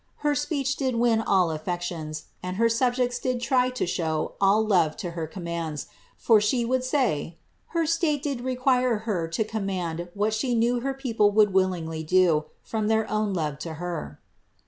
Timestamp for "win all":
0.95-1.49